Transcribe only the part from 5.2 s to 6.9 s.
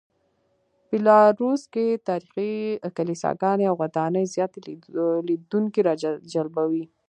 لیدونکي راجلبوي.